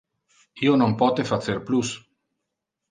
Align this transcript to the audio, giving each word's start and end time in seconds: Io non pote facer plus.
Io 0.69 0.73
non 0.83 0.95
pote 1.03 1.27
facer 1.33 1.61
plus. 1.69 1.95